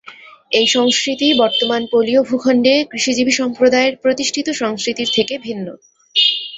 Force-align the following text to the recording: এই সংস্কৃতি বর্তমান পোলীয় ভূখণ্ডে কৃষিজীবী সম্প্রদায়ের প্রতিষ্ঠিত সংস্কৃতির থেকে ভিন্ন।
এই 0.51 0.67
সংস্কৃতি 0.67 1.27
বর্তমান 1.41 1.81
পোলীয় 1.91 2.21
ভূখণ্ডে 2.23 2.73
কৃষিজীবী 2.91 3.33
সম্প্রদায়ের 3.39 3.93
প্রতিষ্ঠিত 4.03 4.47
সংস্কৃতির 4.61 5.09
থেকে 5.15 5.33
ভিন্ন। 5.45 5.67